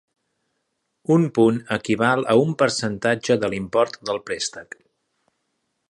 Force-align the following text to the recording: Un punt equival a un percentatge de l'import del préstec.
Un 1.15 1.27
punt 1.35 1.59
equival 1.77 2.25
a 2.33 2.37
un 2.45 2.57
percentatge 2.63 3.39
de 3.45 3.53
l'import 3.53 4.01
del 4.11 4.23
préstec. 4.31 4.79